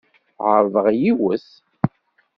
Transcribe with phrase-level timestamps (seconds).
[0.51, 1.47] Ɛerḍeɣ yiwet.